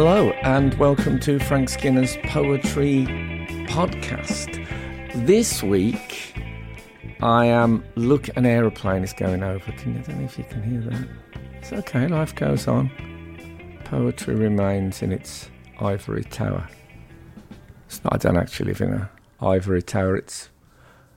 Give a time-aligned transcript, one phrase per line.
[0.00, 3.04] Hello, and welcome to Frank Skinner's Poetry
[3.66, 4.64] Podcast.
[5.26, 6.40] This week,
[7.20, 7.82] I am.
[7.96, 9.72] look, an aeroplane is going over.
[9.72, 11.08] Can you, I don't know if you can hear that.
[11.54, 12.92] It's okay, life goes on.
[13.86, 15.50] Poetry remains in its
[15.80, 16.68] ivory tower.
[17.88, 19.08] It's not, I don't actually live in an
[19.40, 20.48] ivory tower, it's,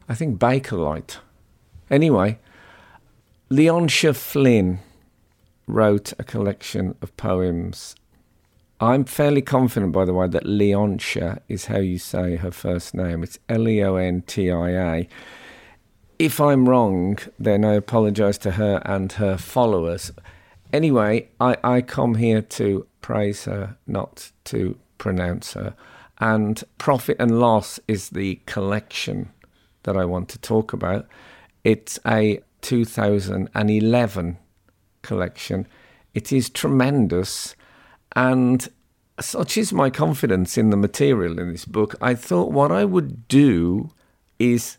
[0.09, 1.18] I think, Bakelite.
[1.91, 2.39] Anyway,
[3.52, 4.79] Leontia Flynn
[5.68, 7.95] wrote a collection of poems.
[8.81, 13.21] I'm fairly confident, by the way, that Leontia is how you say her first name.
[13.21, 15.07] It's L E O N T I A.
[16.17, 20.11] If I'm wrong, then I apologise to her and her followers.
[20.73, 25.75] Anyway, I, I come here to praise her, not to pronounce her.
[26.18, 29.29] And Profit and Loss is the collection
[29.83, 31.07] that I want to talk about.
[31.63, 34.38] It's a 2011
[35.03, 35.67] collection.
[36.16, 37.55] It is tremendous,
[38.16, 38.67] and
[39.19, 41.95] such is my confidence in the material in this book.
[42.02, 43.91] I thought what I would do
[44.39, 44.77] is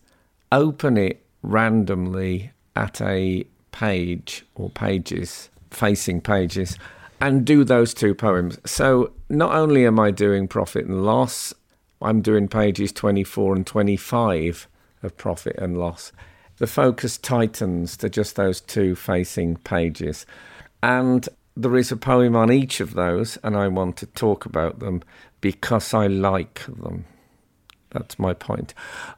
[0.51, 6.77] open it randomly at a page or pages, facing pages,
[7.21, 8.59] and do those two poems.
[8.67, 11.55] So not only am I doing profit and loss,
[12.01, 14.69] I'm doing pages 24 and 25
[15.03, 16.13] of profit and loss.
[16.59, 20.27] The focus tightens to just those two facing pages.
[20.83, 24.79] And there is a poem on each of those, and I want to talk about
[24.79, 25.03] them
[25.41, 27.05] because I like them.
[27.91, 28.73] That's my point.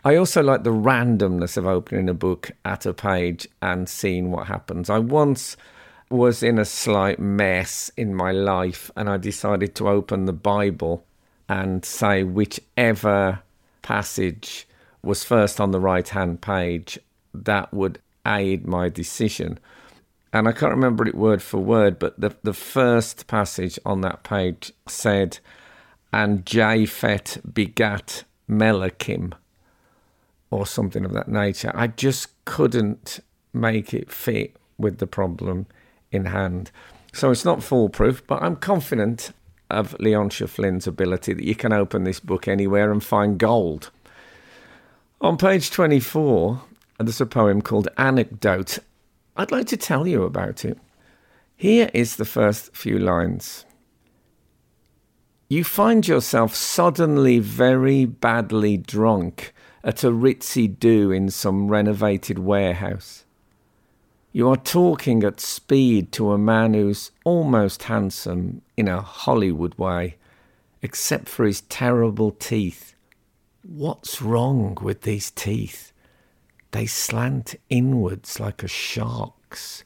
[0.05, 4.49] I also like the randomness of opening a book at a page and seeing what
[4.49, 4.91] happens.
[4.91, 5.57] I once
[6.11, 11.05] was in a slight mess in my life and I decided to open the Bible
[11.49, 13.41] and say whichever
[13.83, 14.67] passage
[15.03, 16.99] was first on the right hand page,
[17.33, 19.59] that would aid my decision.
[20.35, 24.25] And I can't remember it word for word, but the, the first passage on that
[24.25, 25.39] page said,
[26.13, 29.33] And Japhet begat Melakim,
[30.51, 31.71] or something of that nature.
[31.73, 33.21] I just couldn't
[33.53, 35.67] make it fit with the problem
[36.11, 36.73] in hand.
[37.13, 39.31] So it's not foolproof, but I'm confident
[39.71, 43.93] of Leontia Flynn's ability that you can open this book anywhere and find gold.
[45.21, 46.61] On page 24,
[46.99, 48.81] there's a poem called Anecdote.
[49.37, 50.79] I'd like to tell you about it.
[51.57, 53.65] Here is the first few lines.
[55.49, 59.53] You find yourself suddenly very badly drunk
[59.83, 63.25] at a ritzy do in some renovated warehouse.
[64.33, 70.17] You are talking at speed to a man who's almost handsome in a Hollywood way,
[70.83, 72.95] except for his terrible teeth.
[73.63, 75.93] What's wrong with these teeth?
[76.75, 79.85] They slant inwards like a shark's.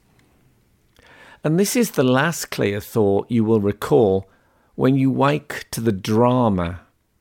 [1.45, 4.27] And this is the last clear thought you will recall
[4.75, 6.81] when you wake to the drama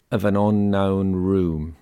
[0.09, 1.75] of an unknown room.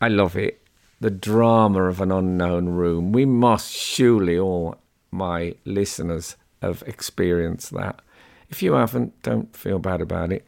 [0.00, 0.60] I love it
[0.98, 3.12] the drama of an unknown room.
[3.12, 4.74] We must surely, all
[5.12, 8.02] my listeners, have experienced that.
[8.50, 10.44] If you haven't, don't feel bad about it.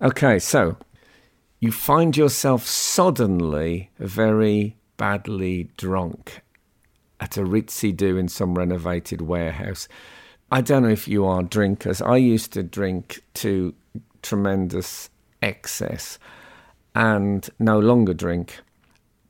[0.00, 0.76] Okay, so
[1.58, 6.42] you find yourself suddenly very badly drunk
[7.20, 9.88] at a ritzy do in some renovated warehouse.
[10.50, 12.02] I don't know if you are drinkers.
[12.02, 13.74] I used to drink to
[14.22, 15.10] tremendous
[15.42, 16.18] excess
[16.94, 18.60] and no longer drink.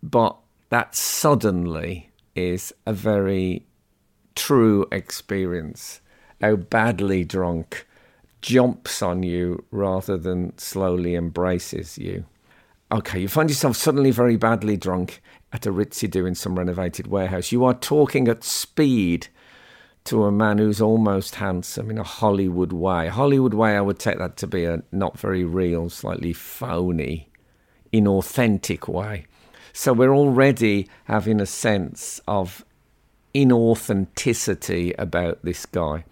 [0.02, 0.36] But
[0.70, 3.66] that suddenly is a very
[4.34, 6.00] true experience.
[6.40, 7.86] How badly drunk
[8.42, 12.24] jumps on you rather than slowly embraces you.
[12.92, 15.22] Okay, you find yourself suddenly very badly drunk
[15.54, 17.52] at a ritzy do in some renovated warehouse.
[17.52, 19.28] You are talking at speed
[20.02, 23.06] to a man who's almost handsome in a Hollywood way.
[23.06, 27.30] Hollywood way, I would take that to be a not very real, slightly phony,
[27.92, 29.26] inauthentic way.
[29.72, 32.64] So we're already having a sense of
[33.32, 36.04] inauthenticity about this guy,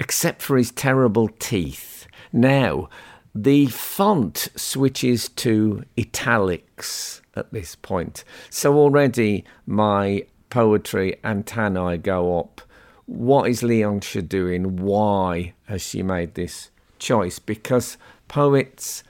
[0.00, 2.06] except for his terrible teeth.
[2.32, 2.88] Now,
[3.34, 8.24] the font switches to italics at this point.
[8.50, 12.60] So already my poetry antennae go up.
[13.06, 14.76] What is Leontia doing?
[14.76, 17.38] Why has she made this choice?
[17.38, 17.96] Because
[18.28, 19.02] poets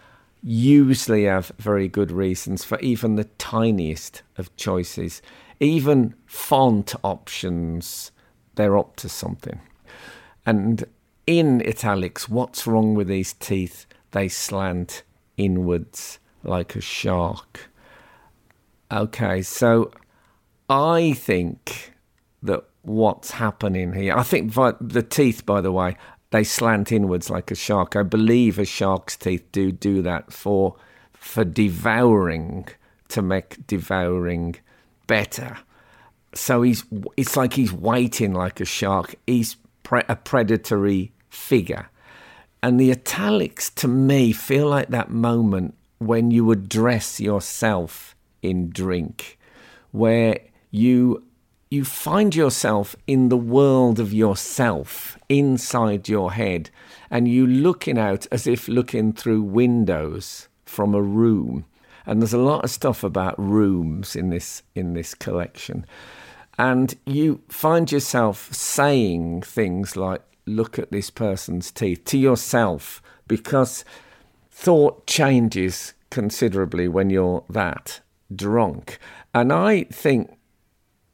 [0.43, 5.23] usually have very good reasons for even the tiniest of choices.
[5.61, 8.11] Even font options,
[8.57, 9.61] they're up to something.
[10.45, 10.85] And
[11.27, 13.87] in italics, what's wrong with these teeth?
[14.11, 15.05] They slant
[15.37, 17.71] inwards like a shark.
[18.93, 19.91] Okay, so
[20.69, 21.95] I think
[22.43, 25.97] that what's happening here, I think the teeth, by the way,
[26.31, 27.97] they slant inwards like a shark.
[27.97, 30.77] I believe a shark's teeth do do that for
[31.15, 32.69] for devouring
[33.09, 34.57] to make devouring
[35.07, 35.59] better.
[36.35, 36.85] So he's
[37.17, 39.15] it's like he's waiting like a shark.
[39.27, 41.89] He's pre- a predatory figure.
[42.63, 48.12] And the italics to me feel like that moment when you address yourself
[48.43, 49.39] in drink,
[49.93, 50.39] where
[50.71, 51.25] you
[51.73, 56.69] you find yourself in the world of yourself inside your head
[57.11, 61.65] and you looking out as if looking through windows from a room.
[62.05, 65.87] And there's a lot of stuff about rooms in this in this collection.
[66.59, 73.83] And you find yourself saying things like look at this person's teeth to yourself because
[74.51, 78.01] thought changes considerably when you're that
[78.37, 78.99] drunk
[79.35, 80.39] and i think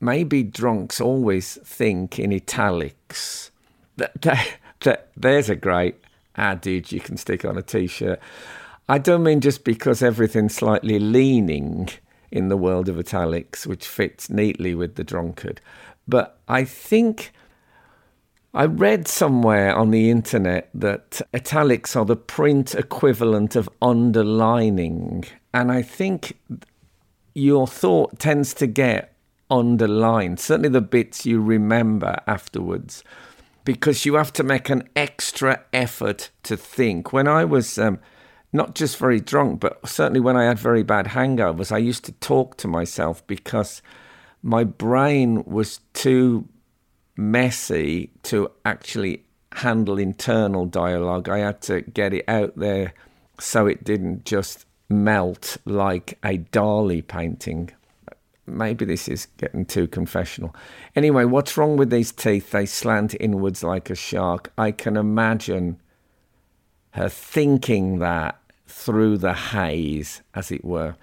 [0.00, 3.50] maybe drunks always think in italics.
[3.97, 4.49] That, that,
[4.81, 5.97] that, there's a great
[6.37, 8.20] adage you can stick on a t shirt.
[8.88, 11.91] I don't mean just because everything's slightly leaning
[12.31, 15.61] in the world of italics, which fits neatly with the drunkard,
[16.06, 17.32] but I think.
[18.55, 25.26] I read somewhere on the internet that italics are the print equivalent of underlining.
[25.53, 26.38] And I think
[27.38, 29.14] your thought tends to get
[29.50, 33.02] underlined, certainly the bits you remember afterwards,
[33.64, 37.12] because you have to make an extra effort to think.
[37.12, 37.99] When I was um,
[38.52, 42.12] not just very drunk, but certainly when I had very bad hangovers, I used to
[42.12, 43.82] talk to myself because
[44.43, 46.49] my brain was too
[47.17, 51.29] messy to actually handle internal dialogue.
[51.29, 52.94] I had to get it out there
[53.40, 57.70] so it didn't just melt like a Dali painting
[58.49, 60.55] maybe this is getting too confessional.
[60.96, 62.50] Anyway, what's wrong with these teeth?
[62.50, 64.52] They slant inwards like a shark.
[64.56, 65.81] I can imagine
[66.93, 70.96] her thinking that through the haze, as it were.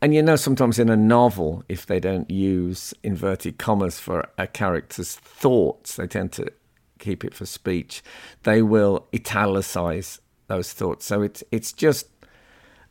[0.00, 4.46] And you know, sometimes in a novel, if they don't use inverted commas for a
[4.46, 6.52] character's thoughts, they tend to
[6.98, 8.02] keep it for speech.
[8.42, 11.06] They will italicize those thoughts.
[11.06, 12.08] So it's it's just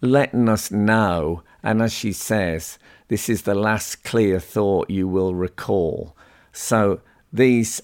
[0.01, 1.43] letting us know.
[1.63, 2.77] And as she says,
[3.07, 6.15] this is the last clear thought you will recall.
[6.51, 7.01] So
[7.31, 7.81] these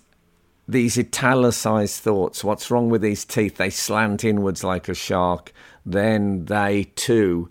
[0.69, 3.55] these italicized thoughts, what's wrong with these teeth?
[3.55, 5.53] They slant inwards like a shark.
[5.85, 7.49] Then they too,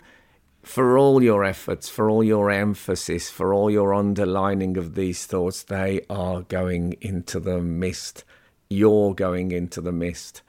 [0.61, 5.63] for all your efforts, for all your emphasis, for all your underlining of these thoughts,
[5.63, 8.23] they are going into the mist.
[8.69, 10.43] You're going into the mist.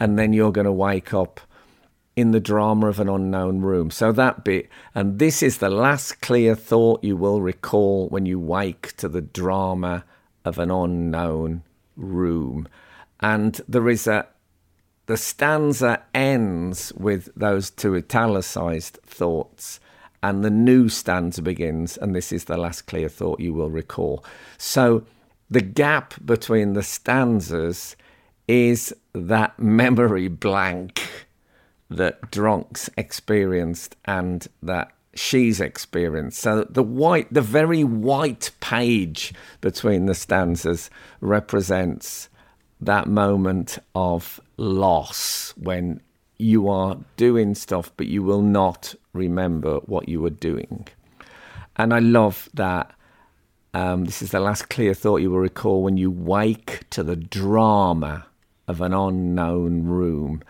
[0.00, 1.40] And then you're going to wake up
[2.20, 3.90] in the drama of an unknown room.
[3.90, 8.38] So that bit, and this is the last clear thought you will recall when you
[8.38, 10.04] wake to the drama
[10.44, 11.62] of an unknown
[11.96, 12.68] room.
[13.20, 14.26] And there is a,
[15.06, 19.80] the stanza ends with those two italicized thoughts,
[20.22, 24.24] and the new stanza begins, and this is the last clear thought you will recall.
[24.58, 25.04] So
[25.50, 27.96] the gap between the stanzas
[28.46, 31.02] is that memory blank
[31.90, 36.38] that drunks experienced and that she's experienced.
[36.40, 40.88] So the white, the very white page between the stanzas
[41.20, 42.28] represents
[42.80, 46.00] that moment of loss when
[46.38, 50.86] you are doing stuff, but you will not remember what you were doing.
[51.76, 52.94] And I love that.
[53.72, 57.14] Um, this is the last clear thought you will recall when you wake to the
[57.14, 58.26] drama
[58.66, 60.42] of an unknown room.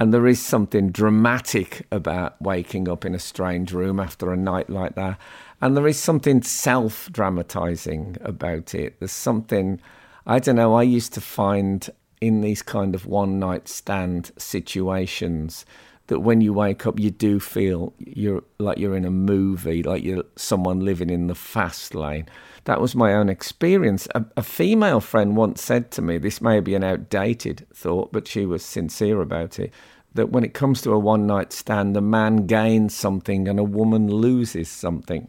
[0.00, 4.68] And there is something dramatic about waking up in a strange room after a night
[4.68, 5.18] like that.
[5.60, 8.98] And there is something self dramatizing about it.
[8.98, 9.80] There's something,
[10.26, 11.88] I don't know, I used to find
[12.20, 15.64] in these kind of one night stand situations
[16.08, 20.04] that when you wake up, you do feel you're like you're in a movie, like
[20.04, 22.26] you're someone living in the fast lane.
[22.64, 24.06] That was my own experience.
[24.14, 28.28] A, a, female friend once said to me, this may be an outdated thought, but
[28.28, 29.72] she was sincere about it,
[30.14, 33.64] that when it comes to a one night stand, a man gains something and a
[33.64, 35.28] woman loses something.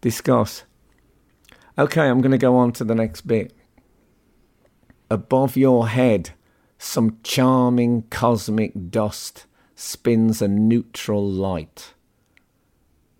[0.00, 0.64] Discuss.
[1.76, 3.52] Okay, I'm going to go on to the next bit.
[5.10, 6.30] Above your head,
[6.82, 9.44] some charming cosmic dust
[9.74, 11.92] spins a neutral light.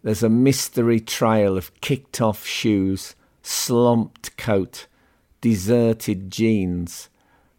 [0.02, 4.86] There's a mystery trail of kicked off shoes, slumped coat,
[5.42, 7.10] deserted jeans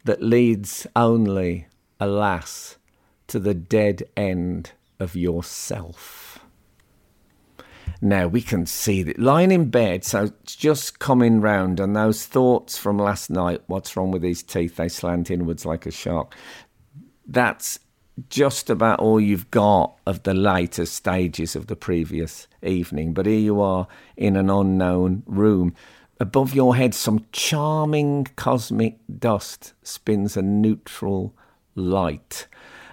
[0.03, 1.67] that leads only,
[1.99, 2.77] alas,
[3.27, 6.30] to the dead end of yourself.
[8.01, 12.77] Now we can see that lying in bed, so just coming round, and those thoughts
[12.77, 14.75] from last night, what's wrong with these teeth?
[14.75, 16.35] They slant inwards like a shark.
[17.27, 17.79] That's
[18.29, 23.13] just about all you've got of the later stages of the previous evening.
[23.13, 25.75] But here you are in an unknown room.
[26.19, 31.33] Above your head, some charming cosmic dust spins a neutral
[31.75, 32.47] light.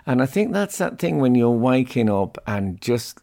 [0.06, 3.20] And I think that's that thing when you're waking up and just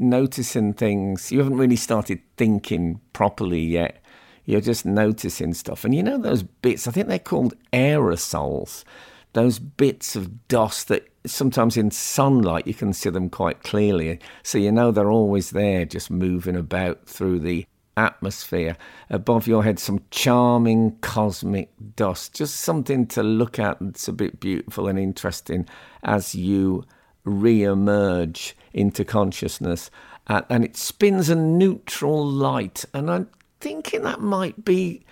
[0.00, 1.30] noticing things.
[1.30, 4.02] You haven't really started thinking properly yet.
[4.44, 5.84] You're just noticing stuff.
[5.84, 8.84] And you know those bits, I think they're called aerosols,
[9.32, 14.18] those bits of dust that sometimes in sunlight you can see them quite clearly.
[14.42, 17.66] So you know they're always there, just moving about through the
[17.96, 18.76] atmosphere.
[19.10, 24.40] Above your head, some charming cosmic dust, just something to look at that's a bit
[24.40, 25.66] beautiful and interesting
[26.02, 26.84] as you
[27.24, 29.90] re emerge into consciousness.
[30.26, 32.84] Uh, and it spins a neutral light.
[32.94, 33.28] And I'm
[33.60, 35.02] thinking that might be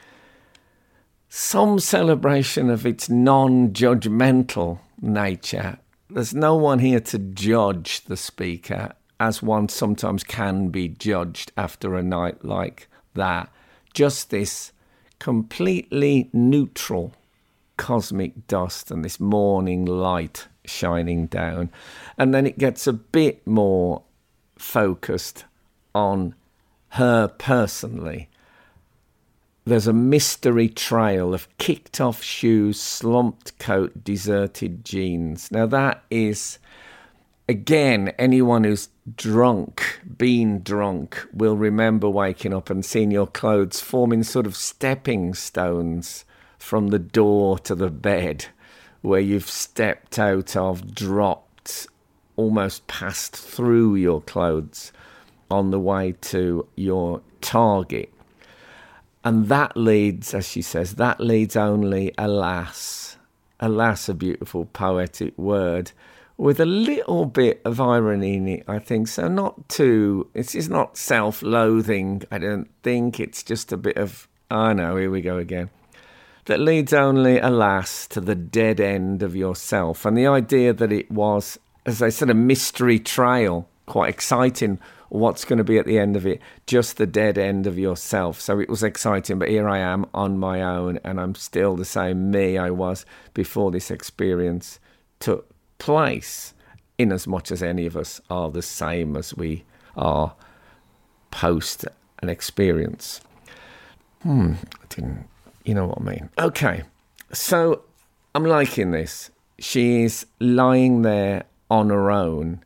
[1.28, 5.78] some celebration of its non judgmental nature.
[6.10, 11.96] There's no one here to judge the speaker, as one sometimes can be judged after
[11.96, 13.52] a night like that.
[13.92, 14.72] Just this
[15.18, 17.12] completely neutral
[17.76, 21.70] cosmic dust and this morning light shining down.
[22.16, 24.02] And then it gets a bit more
[24.56, 25.44] focused
[25.94, 26.34] on
[26.90, 28.28] her personally.
[29.64, 35.50] There's a mystery trail of kicked off shoes, slumped coat, deserted jeans.
[35.52, 36.58] Now, that is,
[37.48, 44.22] again, anyone who's drunk, been drunk, will remember waking up and seeing your clothes forming
[44.22, 46.24] sort of stepping stones
[46.58, 48.46] from the door to the bed
[49.08, 51.86] where you've stepped out of, dropped,
[52.36, 54.92] almost passed through your clothes
[55.50, 58.12] on the way to your target.
[59.24, 63.16] And that leads, as she says, that leads only, alas,
[63.58, 65.92] alas, a beautiful poetic word
[66.36, 69.08] with a little bit of irony in it, I think.
[69.08, 73.18] So, not too, it's, it's not self loathing, I don't think.
[73.18, 75.70] It's just a bit of, I oh know, here we go again
[76.48, 80.06] that leads only, alas, to the dead end of yourself.
[80.06, 84.78] And the idea that it was, as I said, a mystery trail, quite exciting.
[85.10, 86.40] What's going to be at the end of it?
[86.66, 88.40] Just the dead end of yourself.
[88.40, 91.84] So it was exciting, but here I am on my own, and I'm still the
[91.84, 94.80] same me I was before this experience
[95.20, 96.54] took place,
[96.96, 99.64] in as much as any of us are the same as we
[99.98, 100.34] are
[101.30, 101.84] post
[102.20, 103.20] an experience.
[104.22, 105.28] Hmm, I didn't
[105.68, 106.30] you know what I mean?
[106.38, 106.82] Okay,
[107.30, 107.82] so
[108.34, 109.30] I'm liking this.
[109.58, 112.64] She is lying there on her own,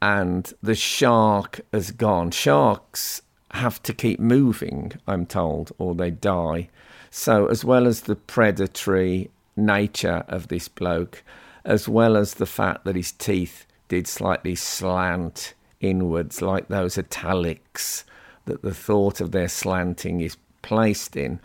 [0.00, 2.30] and the shark has gone.
[2.30, 3.20] Sharks
[3.50, 6.70] have to keep moving, I'm told, or they die.
[7.10, 11.22] So, as well as the predatory nature of this bloke,
[11.66, 18.06] as well as the fact that his teeth did slightly slant inwards, like those italics
[18.46, 21.38] that the thought of their slanting is placed in,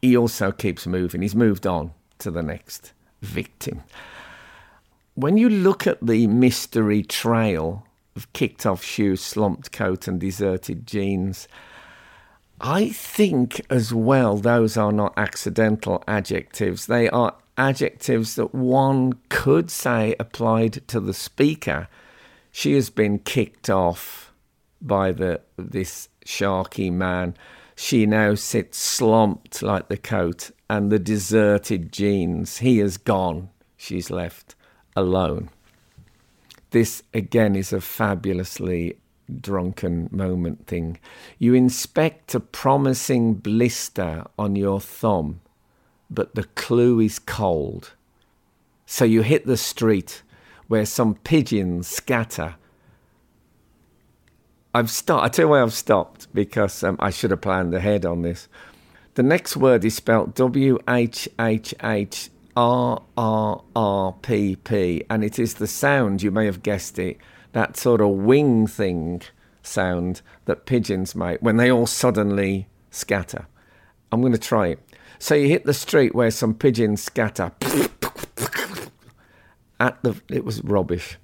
[0.00, 1.22] he also keeps moving.
[1.22, 3.82] He's moved on to the next victim.
[5.14, 10.86] When you look at the mystery trail of kicked off shoes, slumped coat, and deserted
[10.86, 11.48] jeans,
[12.60, 16.86] I think as well those are not accidental adjectives.
[16.86, 21.88] They are adjectives that one could say applied to the speaker.
[22.52, 24.32] She has been kicked off
[24.80, 27.34] by the this sharky man
[27.80, 32.58] she now sits slumped like the coat and the deserted jeans.
[32.58, 33.50] He is gone.
[33.76, 34.56] She's left
[34.96, 35.48] alone.
[36.70, 38.98] This again is a fabulously
[39.40, 40.98] drunken moment thing.
[41.38, 45.40] You inspect a promising blister on your thumb,
[46.10, 47.92] but the clue is cold.
[48.86, 50.24] So you hit the street
[50.66, 52.56] where some pigeons scatter
[54.74, 55.24] I've stopped.
[55.24, 58.48] I tell you why I've stopped because um, I should have planned ahead on this.
[59.14, 65.24] The next word is spelled W H H H R R R P P, and
[65.24, 67.16] it is the sound you may have guessed it.
[67.52, 69.22] That sort of wing thing
[69.62, 73.46] sound that pigeons make when they all suddenly scatter.
[74.12, 74.80] I'm going to try it.
[75.18, 77.52] So you hit the street where some pigeons scatter.
[79.80, 81.16] At the it was rubbish.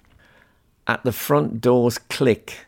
[0.87, 2.67] At the front doors click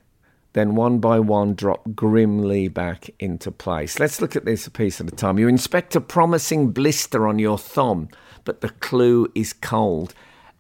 [0.57, 4.01] then one by one drop grimly back into place.
[4.01, 5.39] Let's look at this a piece at a time.
[5.39, 8.09] You inspect a promising blister on your thumb,
[8.45, 10.15] but the clue is cold.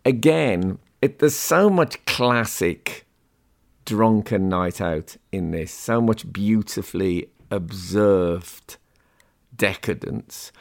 [0.04, 3.06] Again, it, there's so much classic
[3.86, 8.76] drunken night out in this, so much beautifully observed
[9.56, 10.52] decadence.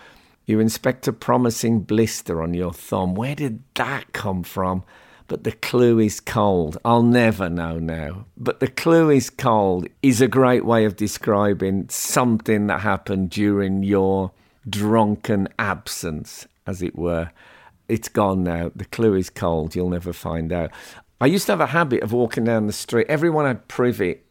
[0.46, 3.16] You inspect a promising blister on your thumb.
[3.16, 4.86] Where did that come from?
[5.28, 6.78] But the clue is cold.
[6.86, 8.26] I'll never know now.
[8.38, 13.82] But the clue is cold is a great way of describing something that happened during
[13.82, 14.32] your
[14.70, 17.32] drunken absence, as it were.
[17.88, 18.72] It's gone now.
[18.76, 19.76] The clue is cold.
[19.76, 20.72] You'll never find out.
[21.20, 23.08] I used to have a habit of walking down the street.
[23.10, 24.26] Everyone had privet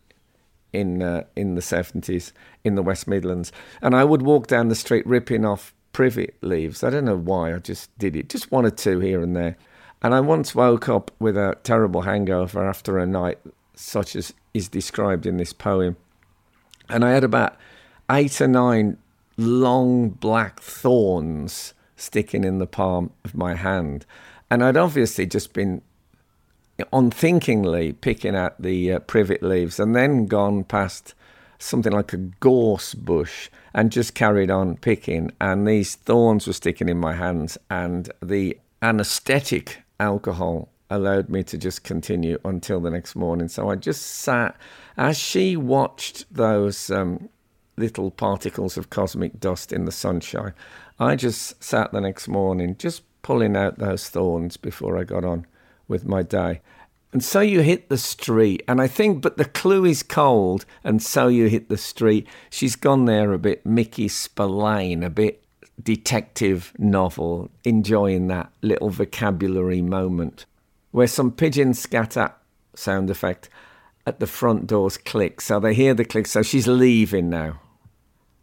[0.72, 2.32] in uh, in the seventies
[2.62, 6.84] in the West Midlands, and I would walk down the street ripping off privet leaves.
[6.84, 7.54] I don't know why.
[7.54, 8.28] I just did it.
[8.28, 9.56] Just one or two here and there.
[10.02, 13.38] And I once woke up with a terrible hangover after a night
[13.74, 15.96] such as is described in this poem,
[16.88, 17.56] and I had about
[18.10, 18.98] eight or nine
[19.36, 24.06] long black thorns sticking in the palm of my hand,
[24.50, 25.82] and I'd obviously just been
[26.92, 31.14] unthinkingly picking at the uh, privet leaves and then gone past
[31.58, 35.30] something like a gorse bush and just carried on picking.
[35.40, 41.58] And these thorns were sticking in my hands, and the anesthetic alcohol allowed me to
[41.58, 43.48] just continue until the next morning.
[43.48, 44.56] So I just sat
[44.96, 47.28] as she watched those um,
[47.76, 50.54] little particles of cosmic dust in the sunshine.
[50.98, 55.46] I just sat the next morning, just pulling out those thorns before I got on
[55.88, 56.60] with my day.
[57.12, 61.00] And so you hit the street, and I think, but the clue is cold, and
[61.00, 62.26] so you hit the street.
[62.50, 65.43] She's gone there a bit Mickey Spillane, a bit
[65.82, 70.46] detective novel, enjoying that little vocabulary moment
[70.92, 72.32] where some pigeon scatter
[72.74, 73.48] sound effect
[74.06, 75.40] at the front doors click.
[75.40, 77.60] So they hear the click, so she's leaving now.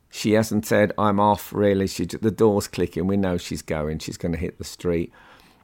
[0.10, 1.88] She hasn't said, I'm off, really.
[1.88, 3.08] She, the door's clicking.
[3.08, 4.00] We know she's going.
[4.00, 5.14] She's going to hit the street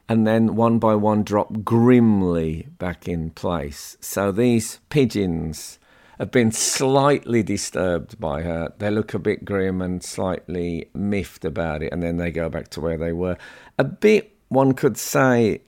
[0.08, 3.96] and then one by one drop grimly back in place.
[4.00, 5.77] So these pigeons
[6.18, 8.72] have been slightly disturbed by her.
[8.78, 12.68] They look a bit grim and slightly miffed about it, and then they go back
[12.70, 13.36] to where they were.
[13.78, 15.62] A bit, one could say,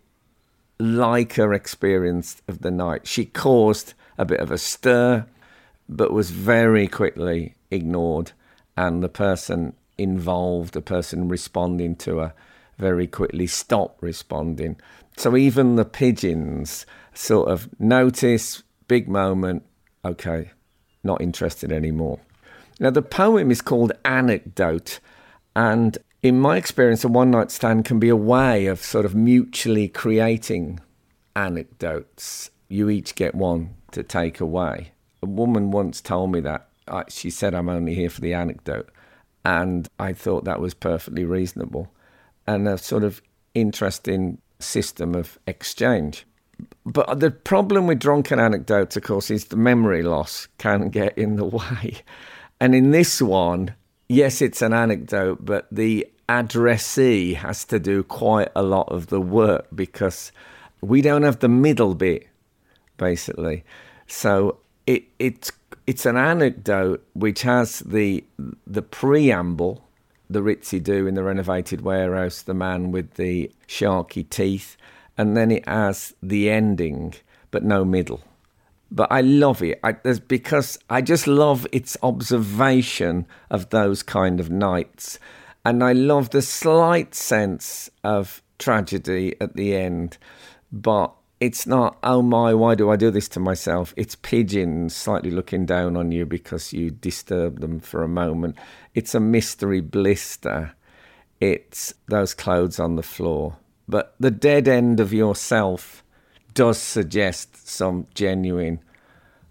[0.79, 3.07] like her experience of the night.
[3.07, 5.27] She caused a bit of a stir,
[5.89, 8.33] but was very quickly ignored,
[8.77, 12.35] and the person involved, the person responding to her,
[12.79, 14.77] very quickly stopped responding.
[15.17, 19.65] So even the pigeons sort of notice, big moment,
[20.05, 20.51] okay,
[21.03, 22.21] not interested anymore.
[22.79, 25.01] Now, the poem is called Anecdote,
[25.55, 29.15] and in my experience, a one night stand can be a way of sort of
[29.15, 30.81] mutually creating
[31.35, 32.51] anecdotes.
[32.69, 34.93] You each get one to take away.
[35.23, 36.69] A woman once told me that.
[36.89, 38.91] Uh, she said, I'm only here for the anecdote.
[39.45, 41.93] And I thought that was perfectly reasonable
[42.47, 43.23] and a sort of
[43.55, 46.27] interesting system of exchange.
[46.85, 51.37] But the problem with drunken anecdotes, of course, is the memory loss can get in
[51.37, 51.99] the way.
[52.61, 53.75] And in this one,
[54.09, 59.21] yes, it's an anecdote, but the addressee has to do quite a lot of the
[59.21, 60.33] work because
[60.81, 62.29] we don't have the middle bit,
[62.97, 63.65] basically.
[64.07, 65.53] So it, it's
[65.87, 68.25] it's an anecdote which has the
[68.67, 69.85] the preamble
[70.31, 74.77] the ritzy do in the renovated warehouse, the man with the sharky teeth,
[75.21, 77.13] and then it has the ending,
[77.51, 78.23] but no middle.
[78.91, 84.49] But I love it I, because I just love its observation of those kind of
[84.49, 85.19] nights.
[85.63, 90.17] And I love the slight sense of tragedy at the end,
[90.73, 93.93] but it's not, oh my, why do I do this to myself?
[93.99, 98.57] It's pigeons slightly looking down on you because you disturbed them for a moment.
[98.95, 100.73] It's a mystery blister.
[101.41, 103.59] It's those clothes on the floor.
[103.91, 106.05] But the dead end of yourself
[106.55, 108.79] does suggest some genuine.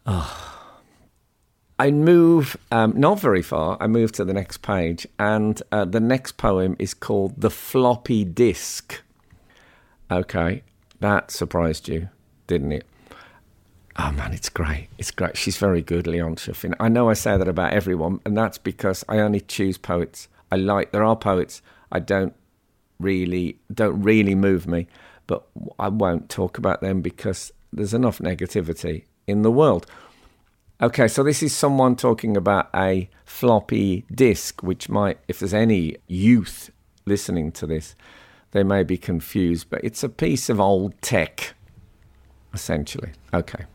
[0.06, 0.56] Oh.
[1.78, 3.78] I move um, not very far.
[3.82, 8.24] I move to the next page, and uh, the next poem is called The Floppy
[8.24, 9.02] Disk.
[10.10, 10.64] Okay,
[11.02, 12.10] that surprised you,
[12.48, 12.86] didn't it?
[13.98, 14.88] Oh man, it's great.
[14.98, 15.36] It's great.
[15.36, 16.76] She's very good, Leontia Flynn.
[16.80, 20.56] I know I say that about everyone, and that's because I only choose poets I
[20.56, 20.92] like.
[20.92, 22.34] There are poets I don't
[23.00, 24.88] really don't really move me,
[25.28, 25.44] but
[25.78, 29.86] I won't talk about them because there's enough negativity in the world.
[30.82, 35.98] Okay, so this is someone talking about a floppy disk, which might, if there's any
[36.08, 36.72] youth
[37.06, 37.96] listening to this,
[38.52, 41.54] they may be confused, but it's a piece of old tech,
[42.54, 43.12] essentially.
[43.34, 43.66] Okay.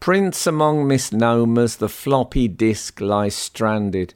[0.00, 4.14] Prince among misnomers, the floppy disk lies stranded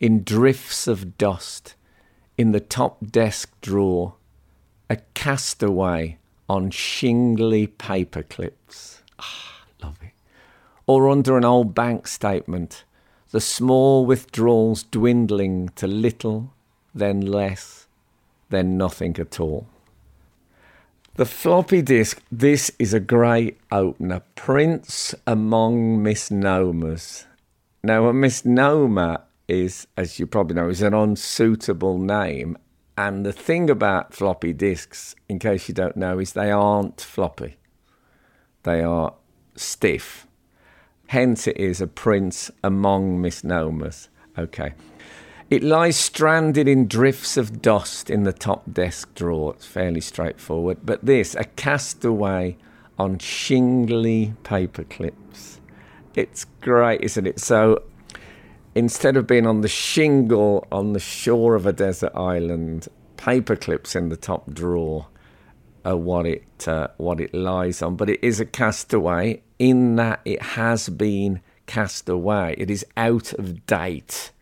[0.00, 1.74] in drifts of dust
[2.36, 4.14] in the top desk drawer,
[4.88, 6.18] a castaway
[6.48, 9.02] on shingly paper clips.
[9.18, 10.12] Ah, Love it.
[10.86, 12.84] Or under an old bank statement,
[13.30, 16.52] the small withdrawals dwindling to little,
[16.94, 17.86] then less,
[18.50, 19.66] then nothing at all.
[21.14, 24.22] The floppy disk, this is a great opener.
[24.34, 27.26] Prince among misnomers.
[27.82, 32.56] Now, a misnomer is, as you probably know, is an unsuitable name.
[32.96, 37.56] And the thing about floppy disks, in case you don't know, is they aren't floppy.
[38.64, 39.14] They are
[39.56, 40.26] stiff.
[41.08, 44.08] Hence, it is a prince among misnomers.
[44.38, 44.72] Okay.
[45.50, 49.52] It lies stranded in drifts of dust in the top desk drawer.
[49.54, 50.78] It's fairly straightforward.
[50.82, 52.56] But this, a castaway
[52.98, 55.60] on shingly paper clips.
[56.14, 57.40] It's great, isn't it?
[57.40, 57.82] So
[58.74, 63.94] instead of being on the shingle on the shore of a desert island, paper clips
[63.94, 65.06] in the top drawer
[65.84, 67.96] are what it uh, what it lies on.
[67.96, 72.54] But it is a castaway in that it has been cast away.
[72.58, 74.32] It is out of date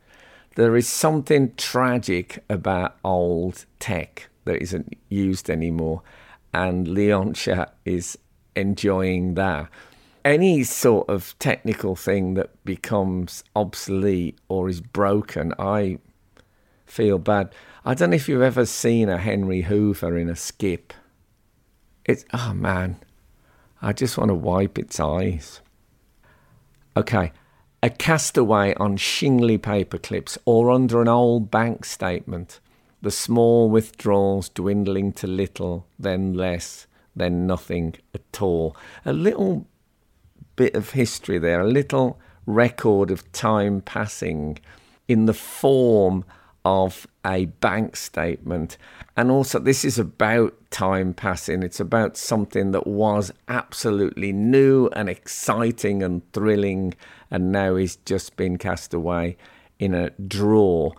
[0.57, 6.03] there is something tragic about old tech that isn't used anymore,
[6.53, 8.19] and Leontia is
[8.57, 9.69] enjoying that.
[10.24, 15.98] Any sort of technical thing that becomes obsolete or is broken, I
[16.85, 17.54] feel bad.
[17.85, 20.92] I don't know if you've ever seen a Henry Hoover in a skip.
[22.04, 22.96] It's, oh man,
[23.80, 25.62] I just want to wipe its eyes.
[26.96, 27.33] Okay,
[27.83, 32.61] a castaway on shingly paper clips or under an old bank statement,
[33.00, 38.76] the small withdrawals dwindling to little, then less, then nothing at all.
[39.06, 39.66] A little
[40.61, 44.59] bit of history there, a little record of time passing
[45.09, 46.23] in the form
[46.66, 48.77] of a bank statement.
[49.16, 51.62] And also, this is about time passing.
[51.62, 56.92] It's about something that was absolutely new and exciting and thrilling,
[57.31, 59.38] and now is just been cast away
[59.79, 60.92] in a drawer.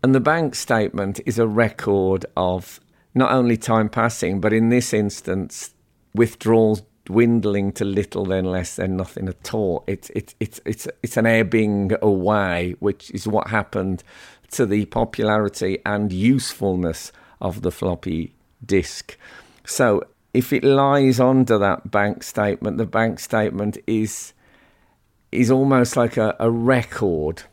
[0.00, 2.78] And the bank statement is a record of
[3.16, 5.74] not only time passing, but in this instance,
[6.14, 9.82] withdrawals dwindling to little, then less, then nothing at all.
[9.86, 14.04] It's it's it's it's it's an ebbing away, which is what happened
[14.50, 19.16] to the popularity and usefulness of the floppy disk.
[19.64, 20.02] So
[20.34, 24.34] if it lies under that bank statement, the bank statement is
[25.32, 27.44] is almost like a, a record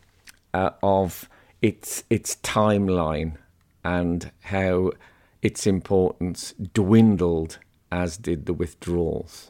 [0.54, 1.30] uh, of
[1.62, 3.38] its its timeline
[3.86, 4.92] and how
[5.42, 7.60] its importance dwindled
[7.92, 9.50] as did the withdrawals.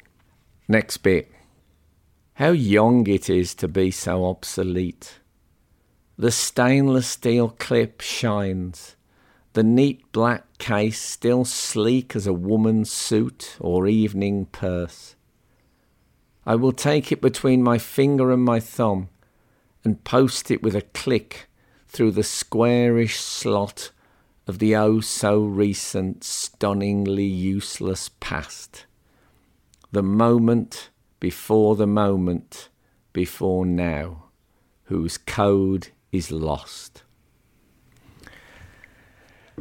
[0.67, 1.31] Next bit.
[2.35, 5.19] How young it is to be so obsolete.
[6.17, 8.95] The stainless steel clip shines.
[9.53, 15.15] The neat black case still sleek as a woman's suit or evening purse.
[16.45, 19.09] I will take it between my finger and my thumb
[19.83, 21.47] and post it with a click
[21.87, 23.91] through the squarish slot
[24.47, 28.85] of the oh so recent, stunningly useless past.
[29.91, 32.69] The moment before the moment
[33.13, 34.25] before now,
[34.83, 37.03] whose code is lost.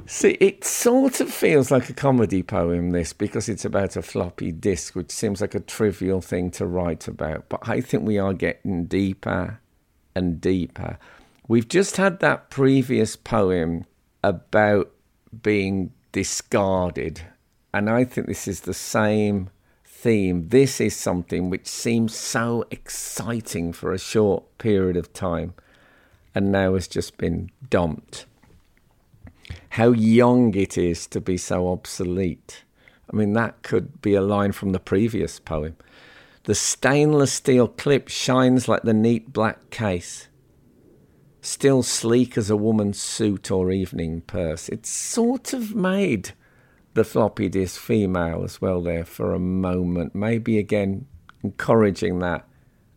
[0.07, 4.51] See, it sort of feels like a comedy poem, this, because it's about a floppy
[4.51, 7.49] disk, which seems like a trivial thing to write about.
[7.49, 9.61] But I think we are getting deeper
[10.15, 10.99] and deeper.
[11.47, 13.85] We've just had that previous poem
[14.29, 14.91] about
[15.43, 17.23] being discarded,
[17.73, 19.51] and I think this is the same
[19.85, 20.49] theme.
[20.49, 25.55] This is something which seems so exciting for a short period of time
[26.35, 28.27] and now has just been dumped.
[29.71, 32.65] How young it is to be so obsolete.
[33.13, 35.77] I mean, that could be a line from the previous poem.
[36.45, 40.29] The stainless steel clip shines like the neat black case,
[41.45, 44.69] still sleek as a woman's suit or evening purse.
[44.69, 46.33] It sort of made
[46.95, 51.07] the floppy disk female as well there for a moment, maybe again
[51.43, 52.47] encouraging that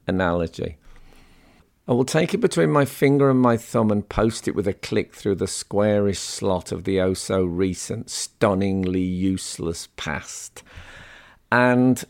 [0.07, 0.77] analogy.
[1.89, 4.73] I will take it between my finger and my thumb and post it with a
[4.73, 10.63] click through the squarish slot of the oh so recent, stunningly useless past.
[11.51, 12.03] And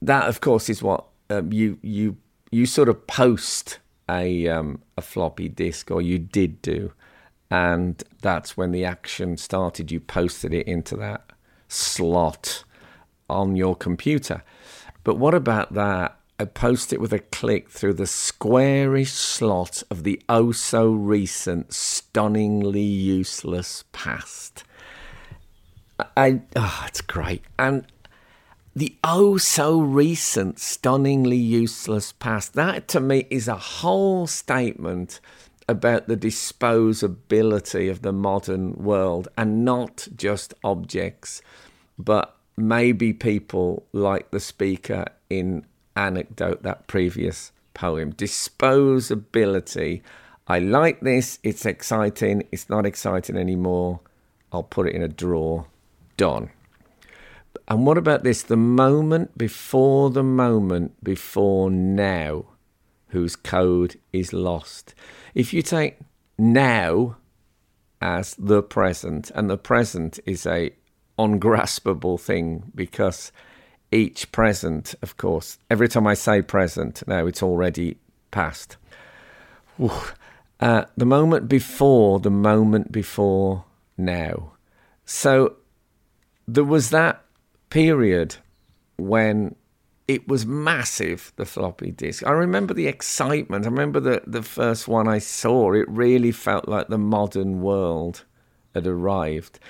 [0.00, 2.16] that, of course, is what um, you you
[2.52, 6.92] you sort of post a um, a floppy disk, or you did do,
[7.50, 9.90] and that's when the action started.
[9.90, 11.30] You posted it into that
[11.68, 12.64] slot
[13.28, 14.42] on your computer.
[15.04, 20.04] But what about that I post it with a click through the squarish slot of
[20.04, 24.62] the oh so recent, stunningly useless past.
[26.16, 27.42] I oh, it's great.
[27.58, 27.86] And
[28.78, 32.54] the oh so recent, stunningly useless past.
[32.54, 35.18] That to me is a whole statement
[35.68, 41.42] about the disposability of the modern world and not just objects,
[41.98, 48.12] but maybe people like the speaker in Anecdote, that previous poem.
[48.12, 50.02] Disposability.
[50.46, 51.40] I like this.
[51.42, 52.46] It's exciting.
[52.52, 53.98] It's not exciting anymore.
[54.52, 55.66] I'll put it in a drawer.
[56.16, 56.50] Done.
[57.66, 58.42] And what about this?
[58.42, 62.46] The moment before the moment before now,
[63.08, 64.94] whose code is lost.
[65.34, 65.98] If you take
[66.36, 67.16] now
[68.00, 70.72] as the present, and the present is a
[71.18, 73.32] ungraspable thing because
[73.90, 77.96] each present, of course, every time I say present, now it's already
[78.30, 78.76] past.
[80.60, 83.64] Uh, the moment before, the moment before
[83.96, 84.52] now.
[85.04, 85.56] So
[86.46, 87.24] there was that
[87.70, 88.36] period
[88.96, 89.54] when
[90.06, 92.26] it was massive, the floppy disk.
[92.26, 93.66] I remember the excitement.
[93.66, 95.72] I remember the, the first one I saw.
[95.72, 98.24] It really felt like the modern world
[98.74, 99.60] had arrived.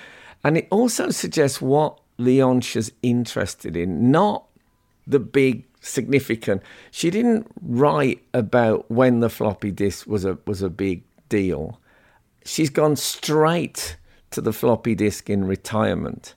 [0.44, 4.44] And it also suggests what Leontia's interested in, not
[5.06, 6.62] the big significant.
[6.90, 11.80] She didn't write about when the floppy disk was a was a big deal.
[12.44, 13.96] She's gone straight
[14.30, 16.34] to the floppy disk in retirement.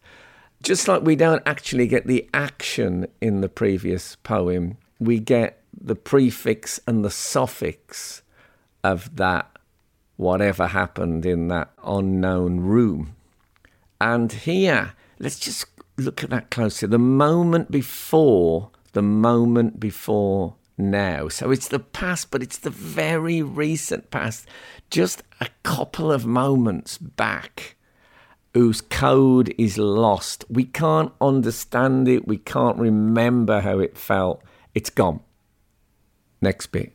[0.61, 5.95] Just like we don't actually get the action in the previous poem, we get the
[5.95, 8.21] prefix and the suffix
[8.83, 9.57] of that
[10.17, 13.15] whatever happened in that unknown room.
[13.99, 15.65] And here, let's just
[15.97, 16.85] look at that closer.
[16.85, 21.27] The moment before, the moment before now.
[21.27, 24.47] So it's the past, but it's the very recent past,
[24.89, 27.75] just a couple of moments back
[28.53, 30.45] whose code is lost.
[30.49, 32.27] We can't understand it.
[32.27, 34.43] We can't remember how it felt.
[34.73, 35.21] It's gone.
[36.41, 36.93] Next bit.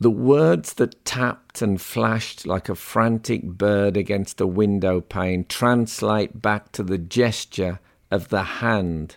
[0.00, 6.40] The words that tapped and flashed like a frantic bird against a window pane translate
[6.40, 7.80] back to the gesture
[8.10, 9.16] of the hand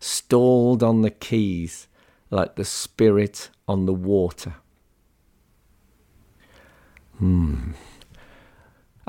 [0.00, 1.86] stalled on the keys
[2.30, 4.54] like the spirit on the water.
[7.18, 7.72] Hmm.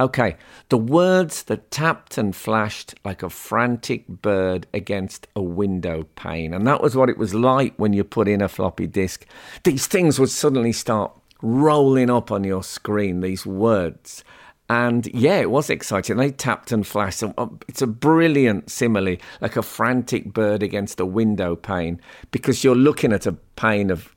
[0.04, 0.36] Okay,
[0.68, 6.54] the words that tapped and flashed like a frantic bird against a window pane.
[6.54, 9.26] And that was what it was like when you put in a floppy disk.
[9.64, 14.26] These things would suddenly start rolling up on your screen, these words.
[14.70, 16.18] And yeah, it was exciting.
[16.18, 17.24] They tapped and flashed.
[17.24, 22.76] Um, it's a brilliant simile, like a frantic bird against a window pane, because you're
[22.76, 24.13] looking at a pane of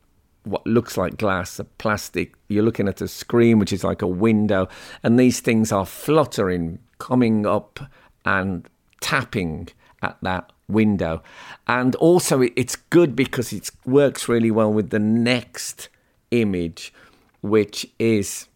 [0.47, 2.35] what looks like glass, a plastic.
[2.49, 4.69] You're looking at a screen, which is like a window,
[5.03, 7.81] and these things are fluttering, coming up
[8.25, 8.67] and
[9.01, 9.69] tapping
[10.03, 11.23] at that window.
[11.67, 15.89] And also, it's good because it works really well with the next
[16.31, 16.93] image,
[17.41, 18.49] which is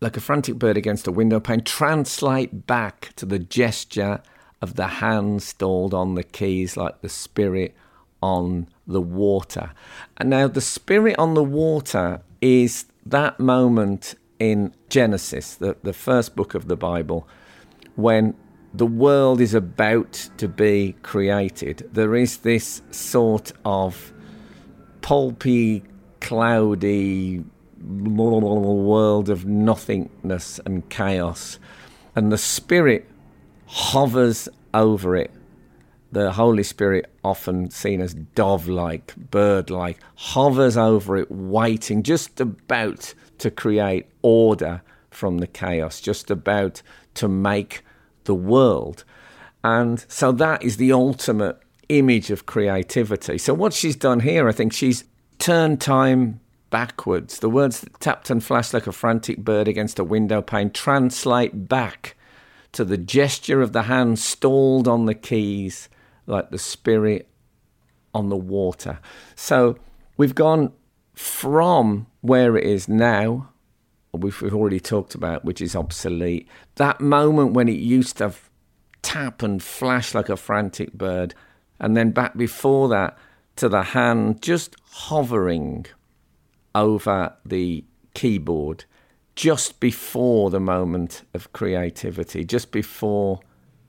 [0.00, 1.62] like a frantic bird against a window pane.
[1.62, 4.22] Translate back to the gesture
[4.60, 7.74] of the hand stalled on the keys, like the spirit
[8.24, 9.72] on the water.
[10.16, 16.34] And now, the spirit on the water is that moment in Genesis, the, the first
[16.34, 17.28] book of the Bible,
[17.96, 18.34] when
[18.72, 21.88] the world is about to be created.
[21.92, 24.12] There is this sort of
[25.02, 25.84] pulpy,
[26.20, 27.44] cloudy
[27.78, 31.58] world of nothingness and chaos,
[32.16, 33.06] and the Spirit
[33.66, 35.30] hovers over it
[36.14, 42.40] the Holy Spirit, often seen as dove like, bird like, hovers over it, waiting, just
[42.40, 46.82] about to create order from the chaos, just about
[47.14, 47.82] to make
[48.24, 49.04] the world.
[49.62, 53.38] And so that is the ultimate image of creativity.
[53.38, 55.04] So, what she's done here, I think she's
[55.38, 57.40] turned time backwards.
[57.40, 61.68] The words that tapped and flashed like a frantic bird against a window pane translate
[61.68, 62.16] back
[62.72, 65.88] to the gesture of the hand stalled on the keys
[66.26, 67.28] like the spirit
[68.14, 68.98] on the water.
[69.34, 69.78] So
[70.16, 70.72] we've gone
[71.14, 73.50] from where it is now,
[74.12, 78.32] which we've already talked about, which is obsolete, that moment when it used to
[79.02, 81.34] tap and flash like a frantic bird,
[81.78, 83.18] and then back before that
[83.56, 85.86] to the hand just hovering
[86.74, 87.84] over the
[88.14, 88.84] keyboard
[89.36, 93.40] just before the moment of creativity, just before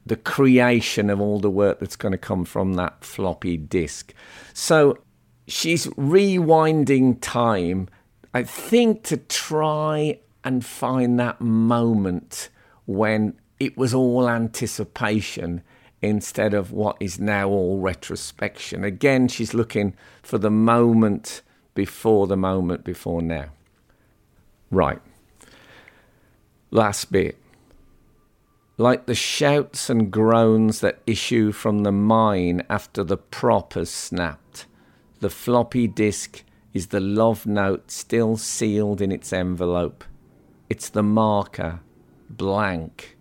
[0.05, 4.13] the creation of all the work that's going to come from that floppy disk.
[4.53, 4.99] So
[5.47, 7.87] she's rewinding time,
[8.33, 12.49] I think, to try and find that moment
[12.85, 15.63] when it was all anticipation.
[16.01, 18.83] instead of what is now all retrospection.
[18.83, 21.41] Again, she's looking for the moment
[21.73, 23.45] before the moment before now.
[24.71, 25.01] Right.
[26.71, 27.37] Last bit.
[28.77, 34.65] Like the shouts and groans that issue from the mine after the prop has snapped,
[35.21, 40.03] the floppy disk is the love note still sealed in its envelope.
[40.69, 41.79] It's the marker,
[42.29, 43.17] blank,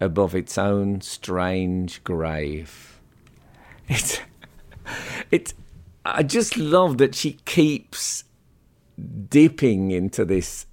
[0.00, 3.00] above its own strange grave.
[3.88, 4.20] It's,
[5.30, 5.54] it's,
[6.04, 8.24] I just love that she keeps
[9.28, 10.66] dipping into this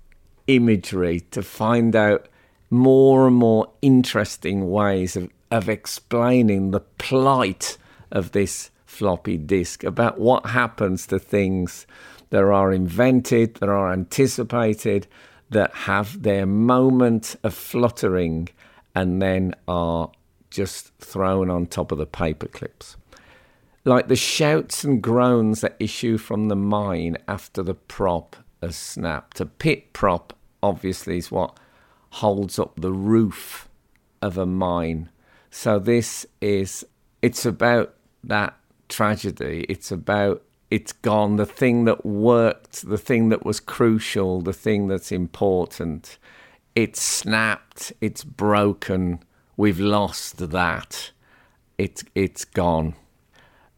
[0.47, 2.28] imagery to find out
[2.69, 7.77] more and more interesting ways of, of explaining the plight
[8.12, 11.86] of this floppy disk, about what happens to things
[12.29, 15.08] that are invented, that are anticipated,
[15.49, 18.49] that have their moment of fluttering
[18.93, 20.12] and then are
[20.49, 22.97] just thrown on top of the paper clips.
[23.86, 29.39] Like the shouts and groans that issue from the mine after the prop has snapped.
[29.39, 31.58] A pit prop, obviously, is what
[32.11, 33.69] holds up the roof
[34.21, 35.09] of a mine.
[35.51, 36.85] So this is,
[37.21, 38.55] it's about that
[38.87, 39.65] tragedy.
[39.69, 41.37] It's about it's gone.
[41.37, 46.17] The thing that worked, the thing that was crucial, the thing that's important,
[46.75, 49.23] it's snapped, it's broken.
[49.57, 51.11] We've lost that.
[51.77, 52.95] It's it's gone.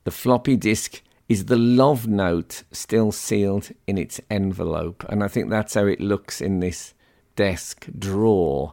[0.03, 5.49] The floppy disk is the love note still sealed in its envelope, and I think
[5.49, 6.93] that's how it looks in this
[7.41, 8.71] desk drawer.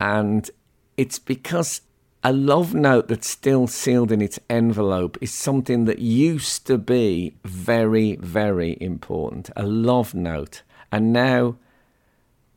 [0.00, 0.50] And
[0.96, 1.82] it's because
[2.24, 7.34] a love note that's still sealed in its envelope is something that used to be
[7.44, 9.50] very, very important.
[9.54, 10.62] A love note.
[10.90, 11.56] And now,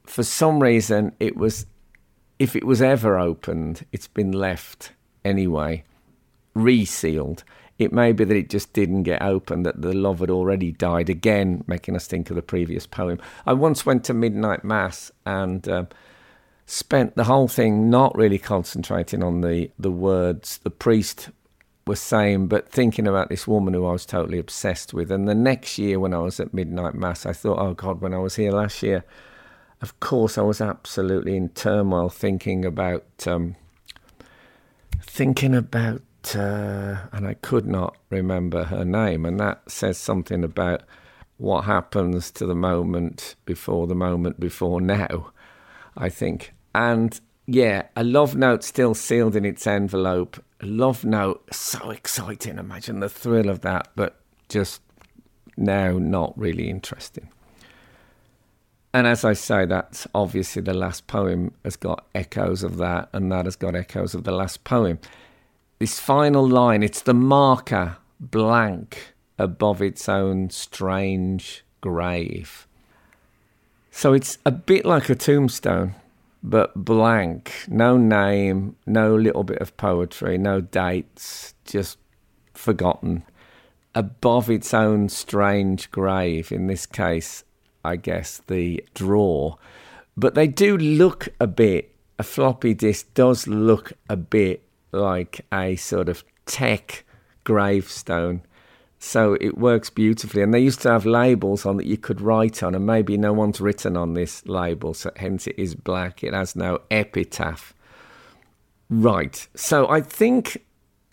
[0.06, 1.66] for some reason, it was,
[2.40, 4.94] if it was ever opened, it's been left
[5.26, 5.84] anyway,
[6.54, 7.44] resealed.
[7.84, 11.10] It may be that it just didn't get open, that the love had already died,
[11.10, 13.20] again, making us think of the previous poem.
[13.46, 15.68] I once went to midnight mass and.
[15.68, 15.86] Uh,
[16.66, 21.30] spent the whole thing not really concentrating on the, the words the priest
[21.86, 25.12] was saying, but thinking about this woman who I was totally obsessed with.
[25.12, 28.14] And the next year, when I was at midnight mass, I thought, oh God, when
[28.14, 29.04] I was here last year,
[29.82, 33.58] of course, I was absolutely in turmoil, thinking about, um,
[35.02, 36.02] thinking about,
[36.36, 40.84] uh, and I could not remember her name, and that says something about
[41.38, 45.32] what happens to the moment before the moment before now.
[45.96, 46.54] I think.
[46.74, 50.44] And yeah, a love note still sealed in its envelope.
[50.62, 52.58] A love note, so exciting.
[52.58, 54.82] Imagine the thrill of that, but just
[55.58, 57.30] now not really interesting.
[58.94, 63.32] And as I say, that's obviously the last poem has got echoes of that, and
[63.32, 65.00] that has got echoes of the last poem.
[65.84, 72.70] This final line, it's the marker blank above its own strange grave.
[73.92, 75.96] So it's a bit like a tombstone,
[76.42, 77.66] but blank.
[77.68, 81.98] No name, no little bit of poetry, no dates, just
[82.54, 83.24] forgotten.
[83.94, 87.44] Above its own strange grave, in this case,
[87.84, 89.58] I guess the drawer.
[90.16, 94.64] But they do look a bit, a floppy disk does look a bit
[94.94, 97.04] like a sort of tech
[97.44, 98.42] gravestone
[99.04, 100.42] so it works beautifully.
[100.42, 103.34] And they used to have labels on that you could write on, and maybe no
[103.34, 106.24] one's written on this label, so hence it is black.
[106.24, 107.74] It has no epitaph.
[108.90, 109.46] Right.
[109.56, 110.64] So I think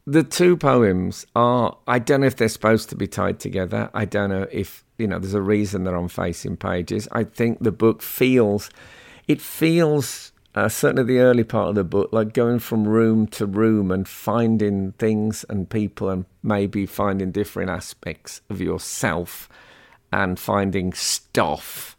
[0.07, 3.91] the two poems are, I don't know if they're supposed to be tied together.
[3.93, 7.09] I don't know if, you know, there's a reason they're on facing pages.
[7.11, 8.71] I think the book feels,
[9.27, 13.47] it feels uh, certainly the early part of the book, like going from room to
[13.47, 19.49] room and finding things and people and maybe finding different aspects of yourself
[20.13, 21.97] and finding stuff.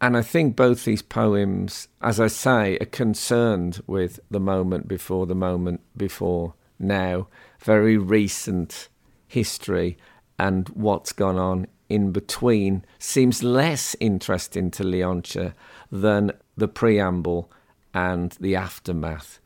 [0.00, 5.26] And I think both these poems, as I say, are concerned with the moment before
[5.26, 7.28] the moment before now,
[7.60, 8.88] very recent
[9.26, 9.96] history
[10.38, 15.54] and what's gone on in between seems less interesting to Leontia
[15.90, 17.50] than the preamble
[17.94, 19.38] and the aftermath.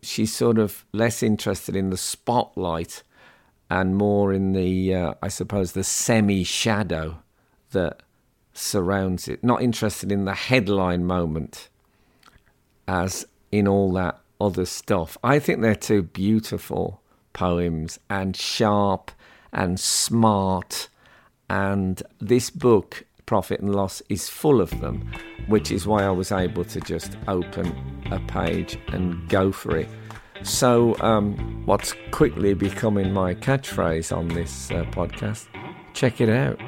[0.00, 3.02] She's sort of less interested in the spotlight
[3.68, 7.18] and more in the, uh, I suppose, the semi shadow
[7.72, 8.02] that
[8.52, 9.42] surrounds it.
[9.42, 11.68] Not interested in the headline moment
[12.86, 15.18] as in all that other stuff.
[15.24, 17.00] I think they're two beautiful
[17.32, 19.10] poems and sharp
[19.52, 20.88] and smart.
[21.48, 25.10] And this book profit and loss is full of them,
[25.48, 27.74] which is why I was able to just open
[28.10, 29.88] a page and go for it.
[30.42, 35.46] So, um, what's quickly becoming my catchphrase on this uh, podcast?
[35.94, 36.60] Check it out.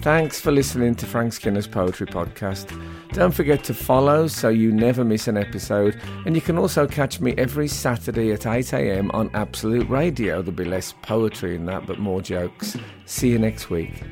[0.00, 2.70] Thanks for listening to Frank Skinner's Poetry Podcast.
[3.12, 6.00] Don't forget to follow so you never miss an episode.
[6.24, 10.40] And you can also catch me every Saturday at 8am on Absolute Radio.
[10.40, 12.76] There'll be less poetry in that, but more jokes.
[13.06, 14.04] See you next week.